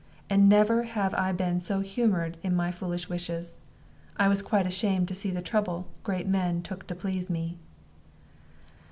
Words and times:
And 0.31 0.49
never 0.49 0.81
had 0.81 1.13
I 1.13 1.31
been 1.31 1.59
so 1.59 1.81
humored 1.81 2.39
in 2.41 2.55
my 2.55 2.71
foolish 2.71 3.07
wishes: 3.07 3.59
I 4.17 4.29
was 4.29 4.41
quite 4.41 4.65
ashamed 4.65 5.07
to 5.09 5.13
see 5.13 5.29
the 5.29 5.43
trouble 5.43 5.89
great 6.01 6.25
men 6.25 6.63
took 6.63 6.87
to 6.87 6.95
please 6.95 7.29
me. 7.29 7.59